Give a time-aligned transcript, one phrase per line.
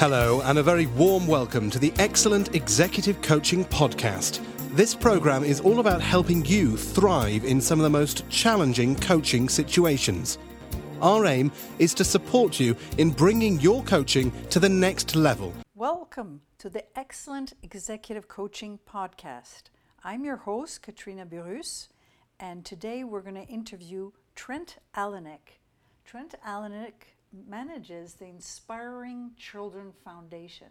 [0.00, 4.40] Hello, and a very warm welcome to the Excellent Executive Coaching Podcast.
[4.76, 9.48] This program is all about helping you thrive in some of the most challenging coaching
[9.48, 10.38] situations.
[11.02, 15.52] Our aim is to support you in bringing your coaching to the next level.
[15.74, 19.64] Welcome to the Excellent Executive Coaching Podcast.
[20.04, 21.88] I'm your host, Katrina Burrus,
[22.38, 25.58] and today we're going to interview Trent Alenik.
[26.08, 30.68] Trent Alenik manages the Inspiring Children Foundation.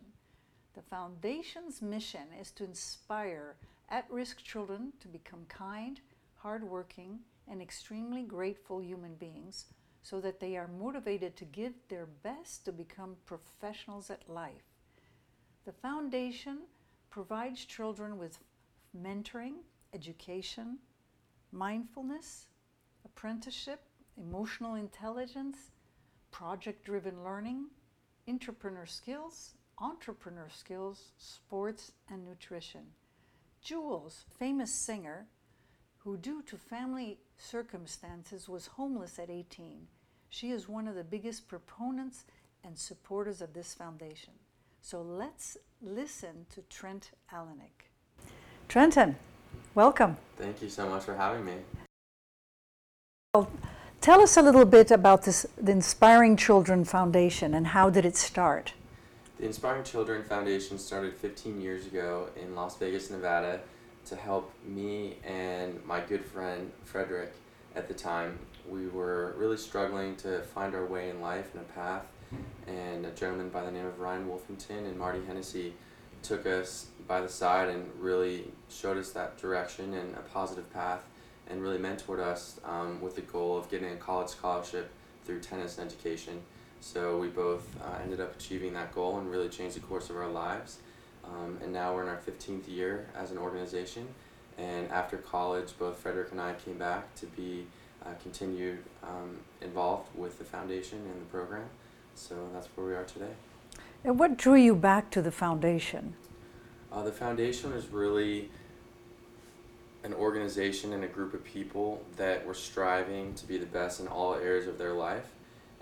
[0.73, 3.55] The foundation's mission is to inspire
[3.87, 6.01] at risk children to become kind,
[6.37, 9.65] hardworking, and extremely grateful human beings
[10.01, 14.73] so that they are motivated to give their best to become professionals at life.
[15.65, 16.61] The foundation
[17.11, 18.39] provides children with
[18.99, 19.57] mentoring,
[19.93, 20.79] education,
[21.51, 22.47] mindfulness,
[23.05, 23.86] apprenticeship,
[24.17, 25.57] emotional intelligence,
[26.31, 27.67] project driven learning,
[28.27, 32.81] entrepreneur skills, entrepreneur skills, sports, and nutrition.
[33.61, 35.27] Jewel, famous singer,
[35.99, 39.87] who due to family circumstances was homeless at 18,
[40.29, 42.25] she is one of the biggest proponents
[42.63, 44.33] and supporters of this foundation.
[44.81, 47.91] So let's listen to Trent Alenik.
[48.67, 49.15] Trenton,
[49.75, 50.17] welcome.
[50.37, 51.55] Thank you so much for having me.
[53.33, 53.49] Well,
[54.07, 58.15] tell us a little bit about this, the Inspiring Children Foundation and how did it
[58.15, 58.71] start?
[59.37, 63.59] The Inspiring Children Foundation started 15 years ago in Las Vegas, Nevada
[64.05, 67.33] to help me and my good friend Frederick
[67.75, 68.39] at the time.
[68.69, 72.05] We were really struggling to find our way in life and a path,
[72.65, 75.73] and a gentleman by the name of Ryan Wolfington and Marty Hennessy
[76.23, 81.03] took us by the side and really showed us that direction and a positive path
[81.49, 84.91] and really mentored us um, with the goal of getting a college scholarship
[85.25, 86.41] through tennis and education.
[86.79, 90.17] So we both uh, ended up achieving that goal and really changed the course of
[90.17, 90.77] our lives.
[91.25, 94.07] Um, and now we're in our 15th year as an organization.
[94.57, 97.65] And after college, both Frederick and I came back to be
[98.05, 101.67] uh, continued um, involved with the foundation and the program.
[102.15, 103.33] So that's where we are today.
[104.03, 106.15] And what drew you back to the foundation?
[106.91, 108.49] Uh, the foundation is really
[110.07, 114.07] an organization and a group of people that were striving to be the best in
[114.07, 115.25] all areas of their life.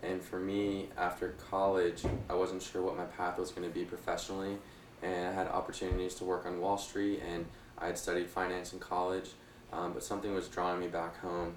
[0.02, 3.86] And for me, after college, I wasn't sure what my path was going to be
[3.86, 4.58] professionally.
[5.04, 7.46] And I had opportunities to work on Wall Street, and
[7.78, 9.30] I had studied finance in college.
[9.72, 11.54] Um, but something was drawing me back home,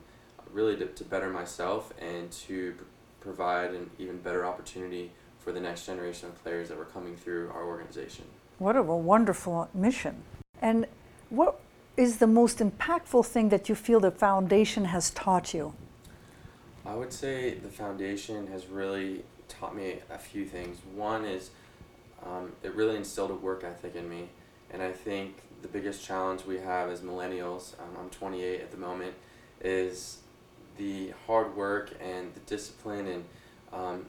[0.52, 2.84] really to, to better myself and to pr-
[3.20, 7.50] provide an even better opportunity for the next generation of players that were coming through
[7.54, 8.24] our organization.
[8.58, 10.22] What a wonderful mission.
[10.60, 10.86] And
[11.30, 11.60] what
[11.98, 15.74] is the most impactful thing that you feel the foundation has taught you?
[16.86, 20.78] I would say the foundation has really taught me a few things.
[20.94, 21.50] One is
[22.24, 24.28] um, it really instilled a work ethic in me,
[24.70, 28.76] and I think the biggest challenge we have as millennials, um, I'm 28 at the
[28.76, 29.14] moment,
[29.60, 30.18] is
[30.76, 33.24] the hard work and the discipline and
[33.72, 34.06] um,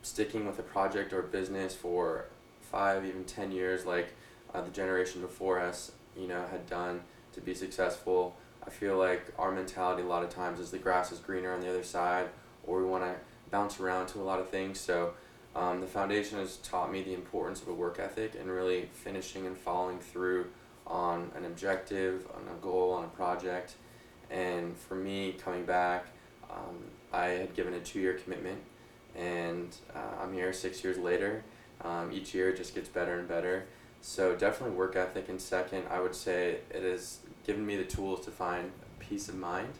[0.00, 2.24] sticking with a project or business for
[2.62, 4.14] five, even 10 years, like
[4.54, 7.00] uh, the generation before us, you know, had done
[7.32, 8.36] to be successful.
[8.66, 11.60] I feel like our mentality a lot of times is the grass is greener on
[11.60, 12.28] the other side,
[12.66, 13.14] or we want to
[13.50, 14.78] bounce around to a lot of things.
[14.78, 15.14] So
[15.54, 19.46] um, the foundation has taught me the importance of a work ethic and really finishing
[19.46, 20.46] and following through
[20.86, 23.74] on an objective, on a goal, on a project.
[24.30, 26.06] And for me, coming back,
[26.50, 26.78] um,
[27.12, 28.60] I had given a two year commitment,
[29.14, 31.44] and uh, I'm here six years later.
[31.82, 33.66] Um, each year it just gets better and better.
[34.04, 35.28] So, definitely work ethic.
[35.28, 39.36] And second, I would say it has given me the tools to find peace of
[39.36, 39.74] mind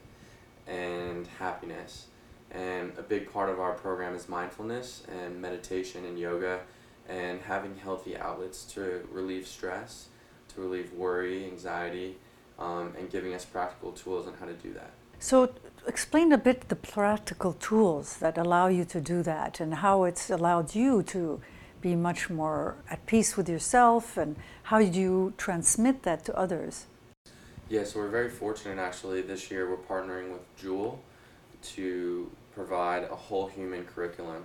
[0.66, 2.06] and happiness.
[2.52, 6.60] And a big part of our program is mindfulness and meditation and yoga
[7.08, 10.06] and having healthy outlets to relieve stress,
[10.54, 12.16] to relieve worry, anxiety,
[12.60, 14.92] um, and giving us practical tools on how to do that.
[15.18, 15.52] So,
[15.86, 20.30] explain a bit the practical tools that allow you to do that and how it's
[20.30, 21.40] allowed you to
[21.82, 26.86] be much more at peace with yourself and how do you transmit that to others?
[27.68, 29.22] Yeah, so we're very fortunate actually.
[29.22, 31.02] This year we're partnering with Jewel
[31.74, 34.44] to provide a whole human curriculum,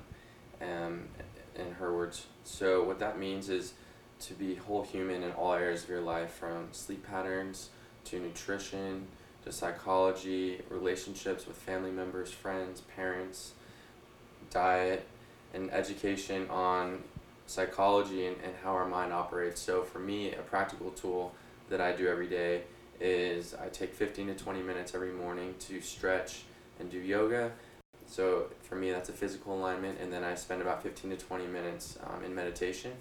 [0.62, 1.04] um,
[1.58, 2.28] in her words.
[2.44, 3.74] So, what that means is
[4.22, 7.70] to be whole human in all areas of your life from sleep patterns
[8.06, 9.08] to nutrition
[9.44, 13.54] to psychology, relationships with family members, friends, parents,
[14.50, 15.06] diet,
[15.54, 17.04] and education on
[17.48, 19.60] psychology and, and how our mind operates.
[19.60, 21.34] So, for me, a practical tool
[21.70, 22.64] that I do every day
[23.00, 26.44] is I take 15 to 20 minutes every morning to stretch
[26.80, 27.52] and do yoga.
[28.06, 31.46] So for me, that's a physical alignment, and then I spend about 15 to 20
[31.48, 32.94] minutes um, in meditation,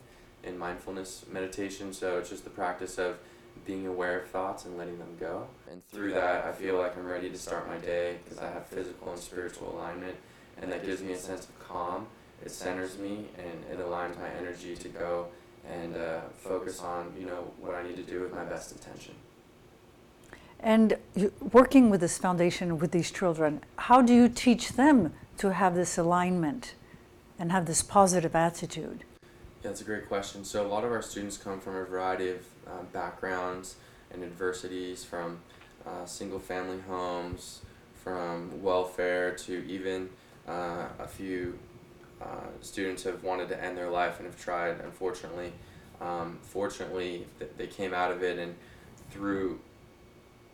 [0.43, 1.93] in mindfulness meditation.
[1.93, 3.19] So it's just the practice of
[3.65, 5.47] being aware of thoughts and letting them go.
[5.71, 8.67] And through that, I feel like I'm ready to start my day because I have
[8.67, 10.17] physical and spiritual alignment,
[10.61, 12.09] and that gives me a sense of calm.
[12.45, 15.29] It centers me and it aligns my energy to go
[15.69, 19.15] and uh, focus on you know what I need to do with my best intention.
[20.61, 20.97] And
[21.53, 25.99] working with this foundation with these children, how do you teach them to have this
[25.99, 26.75] alignment
[27.39, 29.05] and have this positive attitude?
[29.63, 30.45] Yeah, that's a great question.
[30.45, 33.77] So, a lot of our students come from a variety of uh, backgrounds
[34.11, 35.39] and adversities from
[35.87, 37.61] uh, single family homes,
[38.03, 40.09] from welfare to even
[40.49, 41.59] uh, a few
[42.21, 44.81] uh, students have wanted to end their life and have tried.
[44.81, 45.53] Unfortunately,
[46.01, 48.55] um, fortunately, th- they came out of it and
[49.11, 49.61] through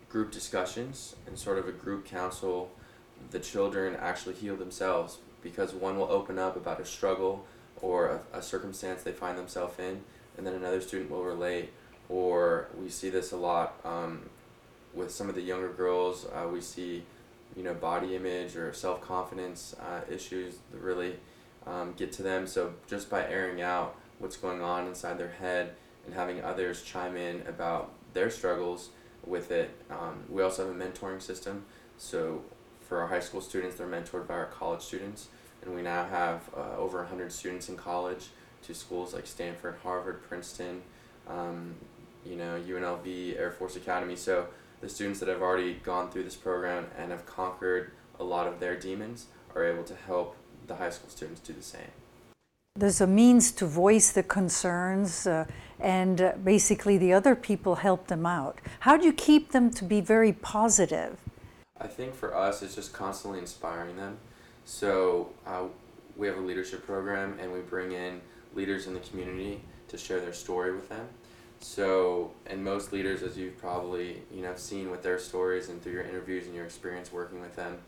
[0.08, 2.70] group discussions and sort of a group council,
[3.30, 7.46] the children actually heal themselves because one will open up about a struggle
[7.80, 10.02] or a, a circumstance they find themselves in,
[10.36, 11.72] and then another student will relate.
[12.08, 14.28] Or we see this a lot um,
[14.94, 16.26] with some of the younger girls.
[16.26, 17.04] Uh, we see,
[17.56, 21.14] you know, body image or self confidence uh, issues really
[21.66, 22.46] um, get to them.
[22.46, 25.74] So just by airing out what's going on inside their head
[26.06, 28.90] and having others chime in about their struggles
[29.24, 29.70] with it.
[29.90, 31.64] Um, we also have a mentoring system.
[31.98, 32.42] So
[32.80, 35.28] for our high school students, they're mentored by our college students.
[35.62, 38.28] And we now have uh, over 100 students in college
[38.64, 40.82] to schools like Stanford, Harvard, Princeton,
[41.28, 41.74] um,
[42.24, 44.16] you know, UNLV, Air Force Academy.
[44.16, 44.48] So
[44.80, 48.60] the students that have already gone through this program and have conquered a lot of
[48.60, 50.36] their demons are able to help
[50.66, 51.90] the high school students do the same.
[52.74, 55.44] There's a means to voice the concerns, uh,
[55.78, 58.60] and uh, basically the other people help them out.
[58.80, 61.18] How do you keep them to be very positive?
[61.78, 64.16] I think for us, it's just constantly inspiring them.
[64.64, 65.64] So uh,
[66.16, 68.20] we have a leadership program, and we bring in
[68.54, 71.08] leaders in the community to share their story with them.
[71.60, 75.92] So, and most leaders, as you've probably you know seen with their stories and through
[75.92, 77.78] your interviews and your experience working with them,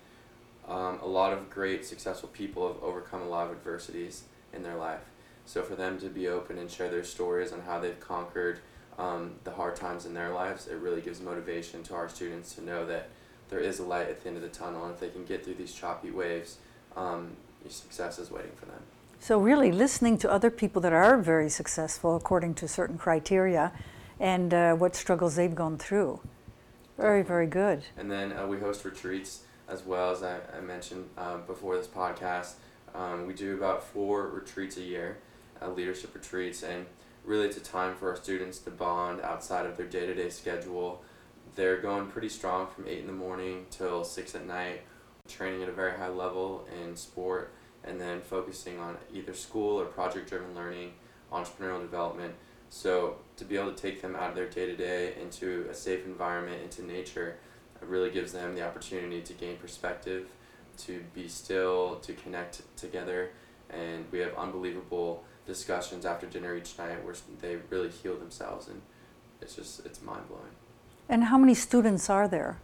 [0.69, 4.77] um, a lot of great successful people have overcome a lot of adversities in their
[4.77, 5.03] life.
[5.47, 8.61] So for them to be open and share their stories on how they've conquered
[8.99, 12.65] um, the hard times in their lives, it really gives motivation to our students to
[12.65, 13.09] know that
[13.51, 15.45] there is a light at the end of the tunnel, and if they can get
[15.45, 16.59] through these choppy waves,
[16.97, 17.37] um,
[17.69, 18.81] success is waiting for them.
[19.21, 23.73] So really, listening to other people that are very successful according to certain criteria,
[24.21, 26.21] and uh, what struggles they've gone through.
[26.97, 27.85] Very, very good.
[27.97, 31.87] And then uh, we host retreats as well as I, I mentioned uh, before this
[31.87, 32.55] podcast.
[32.95, 35.19] Um, we do about four retreats a year,
[35.61, 36.87] uh, leadership retreats, and
[37.25, 40.31] really it's a time for our students to bond outside of their day to day
[40.31, 41.03] schedule.
[41.57, 44.83] They're going pretty strong from 8 in the morning till 6 at night,
[45.29, 47.53] training at a very high level in sport,
[47.85, 50.93] and then focusing on either school or project driven learning,
[51.33, 52.35] entrepreneurial development.
[52.71, 55.75] So, to be able to take them out of their day to day into a
[55.75, 57.37] safe environment, into nature,
[57.89, 60.29] really gives them the opportunity to gain perspective
[60.79, 63.31] to be still, to connect together,
[63.71, 68.81] and we have unbelievable discussions after dinner each night where they really heal themselves, and
[69.41, 70.43] it's just it's mind blowing.
[71.09, 72.59] And how many students are there?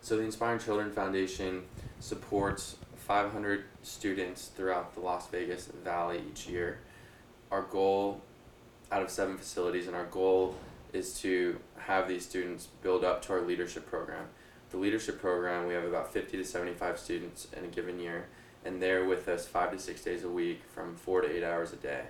[0.00, 1.64] So the Inspiring Children Foundation
[1.98, 6.78] supports 500 students throughout the Las Vegas Valley each year.
[7.50, 8.22] Our goal,
[8.92, 10.54] out of seven facilities, and our goal
[10.92, 14.26] is to have these students build up to our leadership program
[14.70, 18.26] the leadership program, we have about 50 to 75 students in a given year,
[18.64, 21.72] and they're with us five to six days a week from four to eight hours
[21.72, 22.04] a day.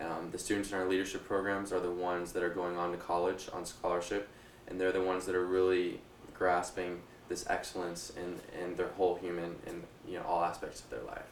[0.00, 2.96] Um, the students in our leadership programs are the ones that are going on to
[2.96, 4.28] college on scholarship,
[4.66, 6.00] and they're the ones that are really
[6.34, 11.02] grasping this excellence in, in their whole human in you know all aspects of their
[11.02, 11.26] life.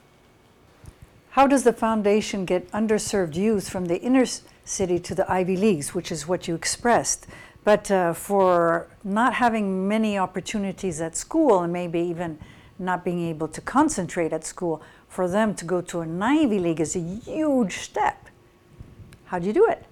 [1.31, 4.25] How does the foundation get underserved youth from the inner
[4.65, 7.27] city to the Ivy Leagues, which is what you expressed?
[7.67, 12.39] But uh, for not having many opportunities at school and maybe even
[12.79, 16.81] not being able to concentrate at school, for them to go to an Ivy League
[16.81, 18.29] is a huge step.
[19.25, 19.85] How do you do it?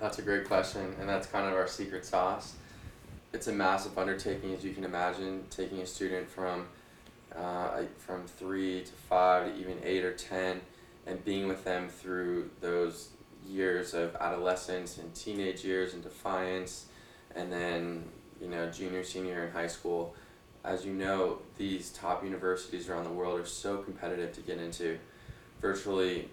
[0.00, 2.54] That's a great question, and that's kind of our secret sauce.
[3.32, 6.66] It's a massive undertaking, as you can imagine, taking a student from
[7.34, 10.60] uh, from three to five to even eight or ten,
[11.04, 13.08] and being with them through those
[13.44, 16.84] years of adolescence and teenage years and defiance
[17.38, 18.04] and then
[18.40, 20.14] you know junior senior in high school
[20.64, 24.98] as you know these top universities around the world are so competitive to get into
[25.60, 26.28] virtually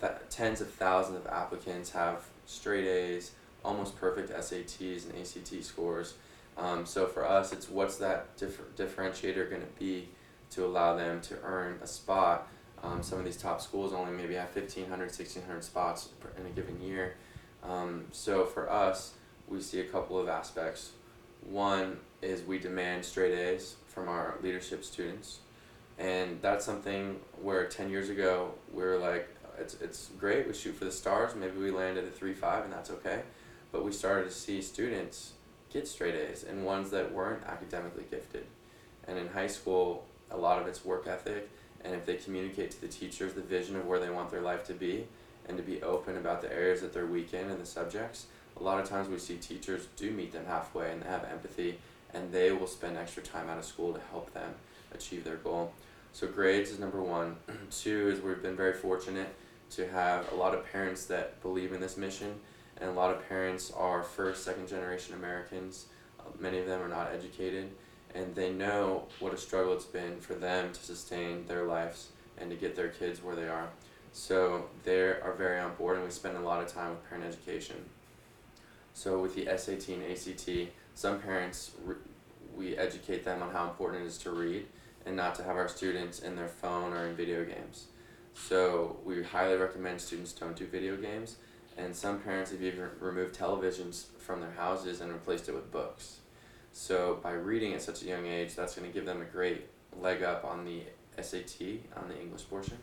[0.00, 3.32] th- tens of thousands of applicants have straight a's
[3.64, 6.14] almost perfect sats and act scores
[6.58, 10.08] um, so for us it's what's that differ- differentiator going to be
[10.52, 12.46] to allow them to earn a spot.
[12.82, 16.80] Um, some of these top schools only maybe have 1,500, 1,600 spots in a given
[16.80, 17.14] year.
[17.62, 19.14] Um, so for us,
[19.48, 20.92] we see a couple of aspects.
[21.48, 25.40] One is we demand straight A's from our leadership students.
[25.98, 30.74] And that's something where 10 years ago we were like, it's, it's great, we shoot
[30.74, 33.22] for the stars, maybe we land at a 3 5, and that's okay.
[33.70, 35.32] But we started to see students
[35.70, 38.46] get straight A's and ones that weren't academically gifted.
[39.06, 41.50] And in high school, a lot of it's work ethic,
[41.84, 44.64] and if they communicate to the teachers the vision of where they want their life
[44.64, 45.06] to be,
[45.48, 48.62] and to be open about the areas that they're weak in and the subjects, a
[48.62, 51.78] lot of times we see teachers do meet them halfway and they have empathy
[52.14, 54.54] and they will spend extra time out of school to help them
[54.94, 55.72] achieve their goal.
[56.12, 57.36] So grades is number one.
[57.70, 59.34] Two is we've been very fortunate
[59.70, 62.34] to have a lot of parents that believe in this mission,
[62.78, 65.86] and a lot of parents are first, second generation Americans.
[66.20, 67.70] Uh, many of them are not educated,
[68.14, 72.50] and they know what a struggle it's been for them to sustain their lives and
[72.50, 73.68] to get their kids where they are.
[74.12, 77.24] So they are very on board, and we spend a lot of time with parent
[77.24, 77.76] education.
[78.94, 81.96] So with the SAT and ACT, some parents re-
[82.54, 84.66] we educate them on how important it is to read
[85.06, 87.86] and not to have our students in their phone or in video games.
[88.34, 91.36] So we highly recommend students don't do video games,
[91.76, 96.18] and some parents have even removed televisions from their houses and replaced it with books.
[96.72, 99.66] So by reading at such a young age, that's going to give them a great
[99.98, 100.82] leg up on the
[101.20, 101.60] SAT
[101.96, 102.78] on the English portion.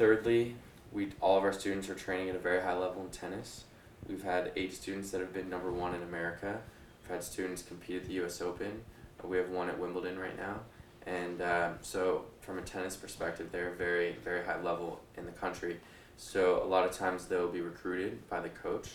[0.00, 0.56] Thirdly,
[0.92, 3.64] we all of our students are training at a very high level in tennis.
[4.08, 6.58] We've had eight students that have been number one in America.
[7.02, 8.40] We've had students compete at the U.S.
[8.40, 8.80] Open.
[9.22, 10.60] We have one at Wimbledon right now,
[11.04, 15.78] and uh, so from a tennis perspective, they're very very high level in the country.
[16.16, 18.88] So a lot of times they'll be recruited by the coach,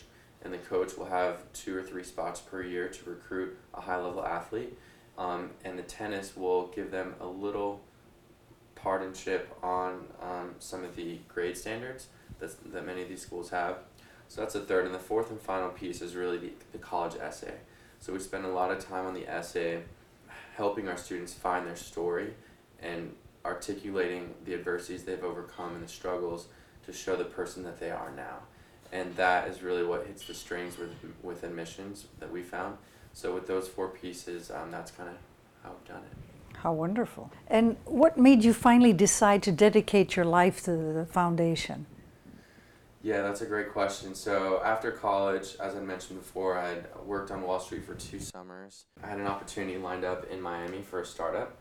[0.43, 4.01] and the coach will have two or three spots per year to recruit a high
[4.01, 4.75] level athlete,
[5.19, 7.81] um, and the tennis will give them a little
[8.85, 12.05] partnership on um, some of the grade standards
[12.39, 13.77] that, that many of these schools have.
[14.27, 14.85] So that's the third.
[14.85, 17.55] And the fourth and final piece is really the, the college essay.
[17.99, 19.81] So we spend a lot of time on the essay
[20.55, 22.35] helping our students find their story
[22.79, 26.45] and articulating the adversities they've overcome and the struggles
[26.85, 28.37] to show the person that they are now.
[28.91, 30.91] And that is really what hits the strings with,
[31.23, 32.77] with admissions that we found.
[33.13, 35.15] So with those four pieces, um, that's kind of
[35.63, 36.34] how we've done it.
[36.57, 37.31] How wonderful.
[37.47, 41.85] And what made you finally decide to dedicate your life to the foundation?
[43.03, 44.15] Yeah, that's a great question.
[44.15, 48.19] So after college, as I mentioned before, I had worked on Wall Street for two
[48.19, 48.85] summers.
[49.03, 51.55] I had an opportunity lined up in Miami for a startup,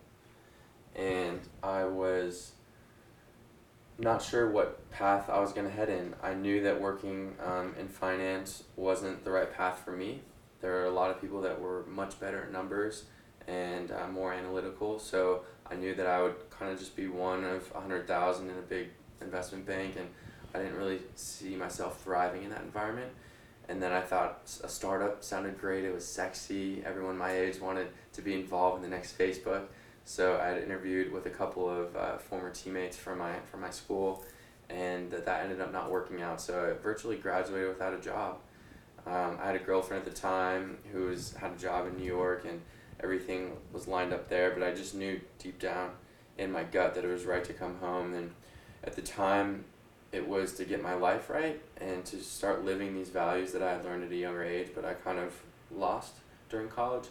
[0.96, 2.52] and I was
[3.98, 6.14] not sure what path I was going to head in.
[6.22, 10.22] I knew that working um, in finance wasn't the right path for me.
[10.62, 13.04] There are a lot of people that were much better at numbers
[13.48, 14.98] and uh, more analytical.
[14.98, 18.50] So I knew that I would kind of just be one of a hundred thousand
[18.50, 18.88] in a big
[19.20, 20.08] investment bank, and
[20.54, 23.10] I didn't really see myself thriving in that environment.
[23.68, 25.84] And then I thought a startup sounded great.
[25.84, 26.82] It was sexy.
[26.84, 29.62] Everyone my age wanted to be involved in the next Facebook.
[30.04, 33.70] So I had interviewed with a couple of uh, former teammates from my from my
[33.70, 34.22] school,
[34.68, 36.40] and that, that ended up not working out.
[36.40, 38.38] So I virtually graduated without a job.
[39.06, 42.04] Um, I had a girlfriend at the time who was had a job in New
[42.04, 42.60] York, and
[43.02, 45.90] everything was lined up there, but I just knew deep down
[46.38, 48.14] in my gut that it was right to come home.
[48.14, 48.32] And
[48.82, 49.64] at the time,
[50.12, 53.72] it was to get my life right and to start living these values that I
[53.72, 55.34] had learned at a younger age, but I kind of
[55.74, 56.14] lost
[56.48, 57.08] during college.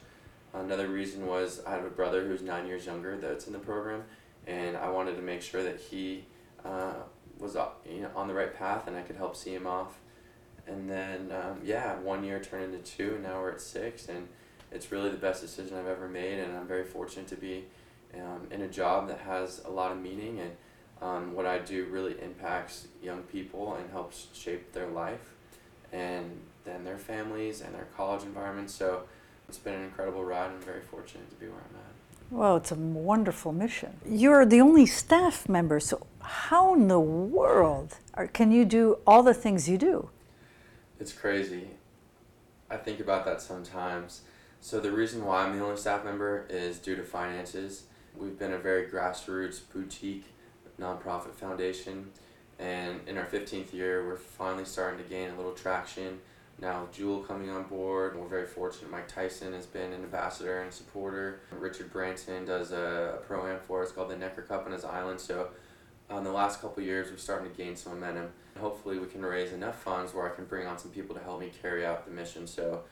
[0.53, 4.03] Another reason was I have a brother who's nine years younger that's in the program,
[4.47, 6.25] and I wanted to make sure that he
[6.63, 6.93] uh,
[7.39, 9.97] was uh, you know, on the right path and I could help see him off.
[10.65, 14.29] And then, um, yeah, one year turned into two, and now we're at six, and
[14.73, 17.65] it's really the best decision I've ever made, and I'm very fortunate to be
[18.15, 20.51] um, in a job that has a lot of meaning and
[21.01, 25.33] um, what I do really impacts young people and helps shape their life
[25.91, 28.69] and then their families and their college environment.
[28.69, 29.03] So
[29.49, 30.47] it's been an incredible ride.
[30.47, 32.31] And I'm very fortunate to be where I'm at.
[32.31, 33.97] Well, it's a wonderful mission.
[34.07, 39.21] You're the only staff member, so how in the world are, can you do all
[39.21, 40.09] the things you do?
[40.99, 41.67] It's crazy.
[42.71, 44.21] I think about that sometimes.
[44.63, 47.83] So the reason why I'm the only staff member is due to finances.
[48.15, 50.23] We've been a very grassroots boutique
[50.79, 52.11] nonprofit foundation,
[52.59, 56.21] and in our 15th year, we're finally starting to gain a little traction.
[56.61, 58.89] Now, with Jewel coming on board, we're very fortunate.
[58.89, 61.41] Mike Tyson has been an ambassador and supporter.
[61.51, 64.85] Richard Branson does a, a pro am for us called the Necker Cup on his
[64.85, 65.19] island.
[65.19, 65.49] So,
[66.09, 68.29] in the last couple years, we're starting to gain some momentum.
[68.57, 71.41] Hopefully, we can raise enough funds where I can bring on some people to help
[71.41, 72.47] me carry out the mission.
[72.47, 72.83] So,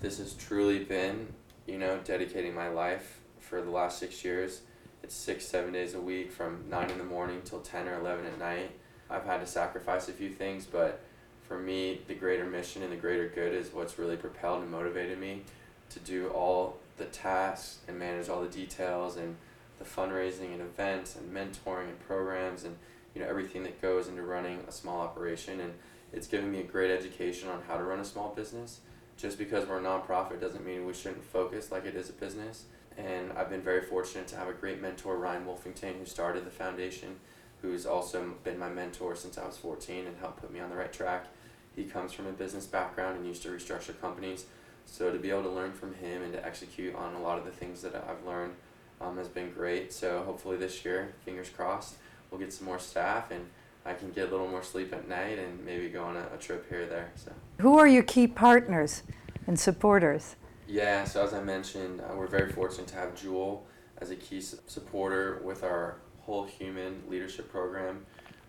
[0.00, 1.28] this has truly been,
[1.66, 4.62] you know, dedicating my life for the last six years.
[5.02, 8.26] It's six, seven days a week from 9 in the morning till 10 or 11
[8.26, 8.72] at night.
[9.10, 11.00] I've had to sacrifice a few things, but
[11.42, 15.18] for me, the greater mission and the greater good is what's really propelled and motivated
[15.18, 15.42] me
[15.90, 19.36] to do all the tasks and manage all the details and
[19.78, 22.76] the fundraising and events and mentoring and programs and
[23.14, 25.60] you know everything that goes into running a small operation.
[25.60, 25.72] And
[26.12, 28.80] it's given me a great education on how to run a small business
[29.18, 32.64] just because we're a nonprofit doesn't mean we shouldn't focus like it is a business.
[32.96, 36.50] And I've been very fortunate to have a great mentor Ryan Wolfington who started the
[36.50, 37.16] foundation
[37.60, 40.76] who's also been my mentor since I was 14 and helped put me on the
[40.76, 41.26] right track.
[41.74, 44.46] He comes from a business background and used to restructure companies.
[44.86, 47.44] So to be able to learn from him and to execute on a lot of
[47.44, 48.54] the things that I've learned
[49.00, 49.92] um, has been great.
[49.92, 51.96] So hopefully this year, fingers crossed,
[52.30, 53.48] we'll get some more staff and
[53.88, 56.36] I can get a little more sleep at night and maybe go on a, a
[56.38, 57.10] trip here or there.
[57.16, 57.32] So.
[57.60, 59.02] Who are your key partners
[59.46, 60.36] and supporters?
[60.66, 63.66] Yeah, so as I mentioned, uh, we're very fortunate to have Jewel
[63.96, 68.04] as a key su- supporter with our whole human leadership program.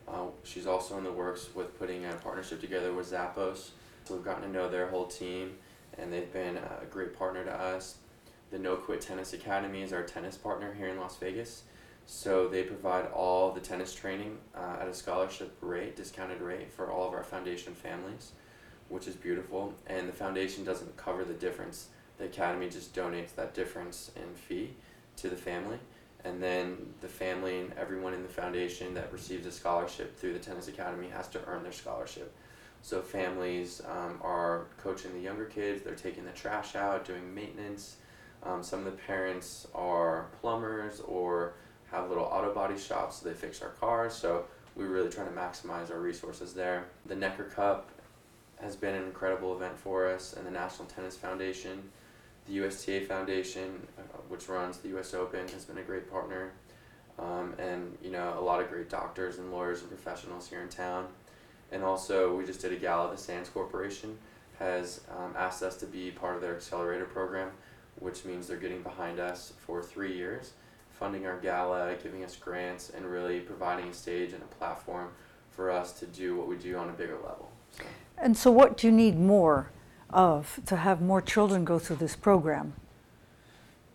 [0.10, 3.70] Uh, she's also in the works with putting a partnership together with Zappos.
[4.04, 5.54] So we've gotten to know their whole team,
[5.98, 7.96] and they've been a great partner to us.
[8.52, 11.64] The No Quit Tennis Academy is our tennis partner here in Las Vegas.
[12.12, 16.90] So they provide all the tennis training uh, at a scholarship rate, discounted rate for
[16.90, 18.32] all of our foundation families,
[18.90, 19.76] which is beautiful.
[19.86, 21.90] And the foundation doesn't cover the difference.
[22.18, 24.74] The academy just donates that difference in fee
[25.18, 25.78] to the family.
[26.26, 30.40] And then the family and everyone in the foundation that receives a scholarship through the
[30.40, 32.36] tennis academy has to earn their scholarship.
[32.82, 37.98] So families um, are coaching the younger kids, they're taking the trash out, doing maintenance.
[38.42, 41.54] Um, some of the parents are plumbers or
[41.92, 44.14] have little auto body shops, so they fix our cars.
[44.14, 46.86] So we're really try to maximize our resources there.
[47.06, 47.90] The Necker Cup
[48.62, 51.82] has been an incredible event for us, and the National Tennis Foundation,
[52.48, 55.14] the USTA Foundation, uh, which runs the U.S.
[55.14, 56.52] Open, has been a great partner,
[57.18, 60.70] um, and you know a lot of great doctors and lawyers and professionals here in
[60.70, 61.08] town.
[61.72, 63.12] And also, we just did a gala.
[63.12, 64.18] The Sands Corporation
[64.58, 67.52] has um, asked us to be part of their accelerator program,
[68.00, 70.54] which means they're getting behind us for three years,
[71.00, 75.10] funding our gala, giving us grants, and really providing a stage and a platform
[75.50, 77.50] for us to do what we do on a bigger level.
[77.72, 77.84] So.
[78.18, 79.72] And so, what do you need more
[80.10, 82.74] of to have more children go through this program?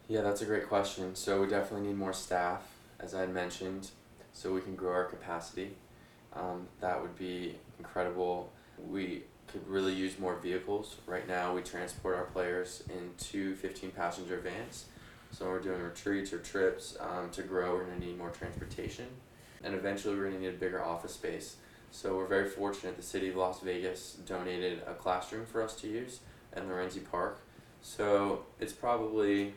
[0.09, 1.15] Yeah, that's a great question.
[1.15, 2.63] So, we definitely need more staff,
[2.99, 3.91] as I had mentioned,
[4.33, 5.77] so we can grow our capacity.
[6.33, 8.51] Um, that would be incredible.
[8.89, 10.97] We could really use more vehicles.
[11.07, 14.87] Right now, we transport our players in two 15 passenger vans.
[15.37, 18.31] So, when we're doing retreats or trips um, to grow, we're going to need more
[18.31, 19.07] transportation.
[19.65, 21.57] And eventually, we're going to need a bigger office space.
[21.91, 25.89] So, we're very fortunate the city of Las Vegas donated a classroom for us to
[25.89, 26.21] use
[26.57, 27.41] in Lorenzi Park.
[27.83, 29.55] So, it's probably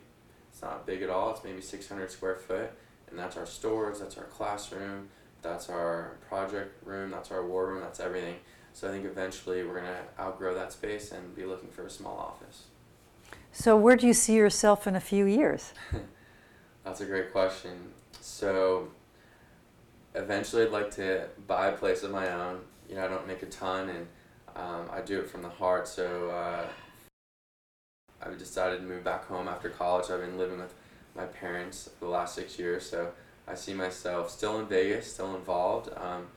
[0.58, 1.30] it's not big at all.
[1.30, 2.72] It's maybe 600 square foot,
[3.12, 5.10] and that's our stores, that's our classroom,
[5.44, 8.38] that's our project room, that's our war room, that's everything.
[8.74, 12.18] So I think eventually we're gonna outgrow that space and be looking for a small
[12.18, 12.64] office.
[13.60, 15.74] So, where do you see yourself in a few years?
[16.86, 17.92] That's a great question.
[18.22, 18.90] So
[20.14, 22.60] eventually I'd like to buy a place of my own.
[22.88, 24.08] You know, I don't make a ton and
[24.56, 25.88] um, I do it from the heart.
[25.88, 26.68] So uh,
[28.22, 30.12] I've decided to move back home after college.
[30.12, 30.76] I've been living with
[31.16, 32.88] my parents the last six years.
[32.88, 33.12] So
[33.48, 36.28] I see myself still in Vegas, still involved, um,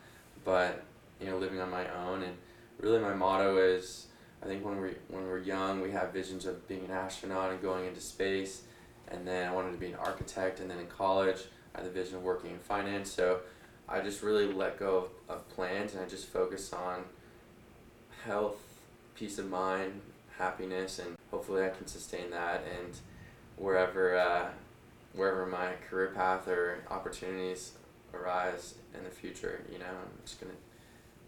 [0.43, 0.83] but
[1.19, 2.23] you know, living on my own.
[2.23, 2.35] And
[2.79, 4.07] really, my motto is,
[4.43, 7.61] I think when we when we're young, we have visions of being an astronaut and
[7.61, 8.63] going into space.
[9.07, 10.59] And then I wanted to be an architect.
[10.59, 11.37] And then in college,
[11.75, 13.11] I had the vision of working in finance.
[13.11, 13.41] So
[13.87, 17.03] I just really let go of, of plans and I just focus on
[18.25, 18.57] health,
[19.15, 19.99] peace of mind,
[20.37, 22.63] happiness, and hopefully I can sustain that.
[22.79, 22.95] And
[23.57, 24.49] wherever uh,
[25.13, 27.73] wherever my career path or opportunities
[28.13, 30.53] arise in the future, you know, I'm just gonna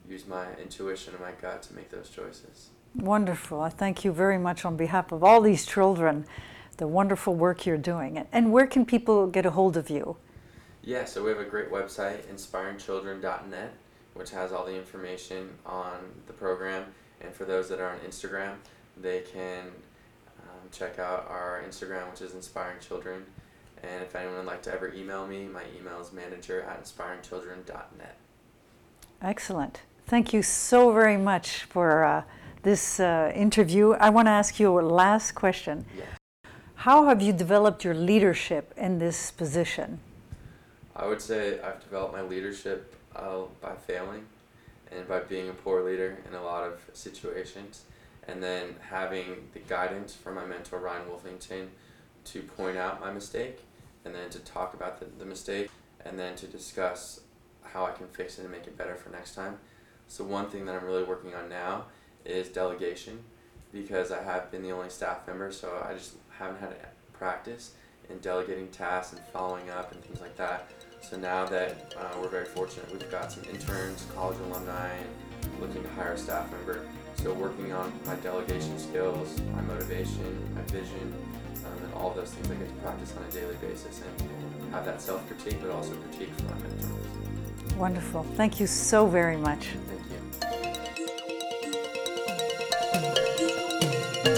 [0.08, 2.70] use my intuition and my gut to make those choices.
[2.96, 3.62] Wonderful.
[3.62, 6.26] I thank you very much on behalf of all these children,
[6.78, 8.26] the wonderful work you're doing.
[8.32, 10.18] And where can people get a hold of you?
[10.84, 13.74] Yeah, so we have a great website, inspiringchildren.net,
[14.14, 16.86] which has all the information on the program.
[17.22, 18.56] And for those that are on Instagram,
[19.02, 19.68] they can
[20.42, 23.26] um, check out our Instagram, which is Inspiring Children.
[23.82, 28.18] And if anyone would like to ever email me, my email is manager at inspiringchildren.net.
[29.22, 29.82] Excellent.
[30.06, 32.24] Thank you so very much for uh,
[32.64, 33.92] this uh, interview.
[33.92, 35.86] I want to ask you a last question.
[35.98, 36.06] Yeah.
[36.76, 40.00] How have you developed your leadership in this position?
[40.96, 44.26] I would say I've developed my leadership uh, by failing
[44.92, 47.84] and by being a poor leader in a lot of situations.
[48.28, 51.68] And then having the guidance from my mentor, Ryan Wolfington,
[52.26, 53.60] to point out my mistake
[54.06, 55.70] and then to talk about the, the mistake,
[56.06, 57.22] and then to discuss
[57.62, 59.58] how I can fix it and make it better for next time.
[60.10, 61.86] So one thing that I'm really working on now
[62.26, 63.20] is delegation
[63.72, 66.76] because I have been the only staff member, so I just haven't had
[67.14, 67.72] practice
[68.10, 70.70] in delegating tasks and following up and things like that.
[71.02, 75.84] So now that uh, we're very fortunate, we've got some interns, college alumni, and looking
[75.84, 76.86] to hire a staff member.
[77.16, 81.14] So working on my delegation skills, my motivation, my vision,
[81.66, 84.86] um, and all those things I get to practice on a daily basis and have
[84.86, 87.76] that self-critique, but also critique from my mentors.
[87.78, 88.24] Wonderful.
[88.36, 89.70] Thank you so very much.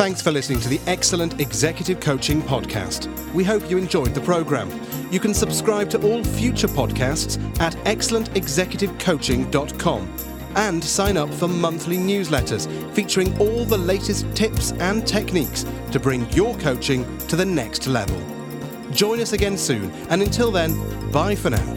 [0.06, 3.08] Thanks for listening to the Excellent Executive Coaching Podcast.
[3.34, 4.70] We hope you enjoyed the program.
[5.10, 10.15] You can subscribe to all future podcasts at excellentexecutivecoaching.com
[10.58, 16.30] and sign up for monthly newsletters featuring all the latest tips and techniques to bring
[16.34, 18.22] your coaching to the next level.
[18.91, 21.75] Join us again soon, and until then, bye for now.